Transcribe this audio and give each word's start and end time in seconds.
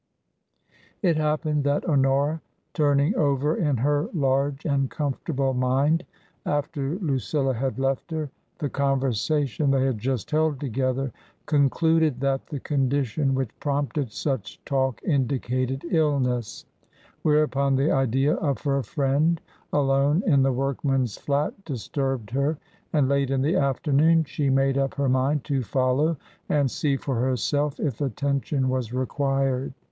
It 1.03 1.15
happened 1.15 1.63
that 1.65 1.85
Honora, 1.87 2.41
turning 2.73 3.15
over 3.15 3.55
in 3.55 3.77
her 3.77 4.09
large 4.15 4.65
and 4.65 4.89
comfortable 4.89 5.53
mind, 5.53 6.05
after 6.43 6.97
Lucilla 6.97 7.53
had 7.53 7.77
left 7.77 8.09
her, 8.09 8.31
the 8.57 8.67
con 8.67 8.99
TRANSITION. 8.99 9.67
255 9.67 9.67
versation 9.69 9.71
they 9.71 9.85
had 9.85 9.99
just 9.99 10.31
held 10.31 10.59
together, 10.59 11.11
concluded 11.45 12.19
that 12.21 12.47
the 12.47 12.59
condition 12.59 13.35
which 13.35 13.51
prompted 13.59 14.11
such 14.11 14.59
talk 14.65 14.99
indicated 15.03 15.85
illness; 15.91 16.65
whereupon 17.21 17.75
the 17.75 17.91
idea 17.91 18.33
of 18.37 18.61
her 18.63 18.81
friend 18.81 19.39
alone 19.71 20.23
in 20.25 20.41
the 20.41 20.51
workman's 20.51 21.15
flat 21.15 21.63
disturbed 21.63 22.31
her, 22.31 22.57
and 22.91 23.07
late 23.07 23.29
in 23.29 23.43
the 23.43 23.55
afternoon 23.55 24.23
she 24.23 24.49
made 24.49 24.79
up 24.79 24.95
her 24.95 25.07
mind 25.09 25.43
to 25.43 25.61
follow 25.61 26.17
and 26.49 26.71
see 26.71 26.97
for 26.97 27.17
herself 27.21 27.79
if 27.79 28.01
attention 28.01 28.67
was 28.67 28.91
required. 28.91 29.75